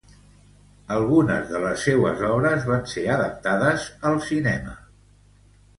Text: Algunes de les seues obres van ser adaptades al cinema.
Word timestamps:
Algunes 0.95 1.45
de 1.51 1.61
les 1.65 1.85
seues 1.89 2.25
obres 2.31 2.67
van 2.73 2.89
ser 2.95 3.07
adaptades 3.19 3.87
al 4.11 4.21
cinema. 4.31 4.77